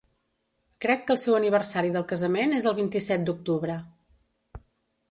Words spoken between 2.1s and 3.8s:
casament és el vint-i-set d'octubre